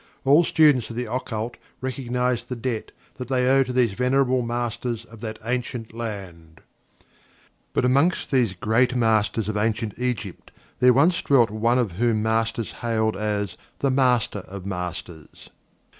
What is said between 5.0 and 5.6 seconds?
of that